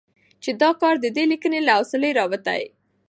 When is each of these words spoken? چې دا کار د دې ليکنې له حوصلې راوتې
چې 0.43 0.49
دا 0.61 0.69
کار 0.81 0.95
د 1.01 1.05
دې 1.15 1.23
ليکنې 1.31 1.59
له 1.67 1.71
حوصلې 1.77 2.09
راوتې 2.19 2.61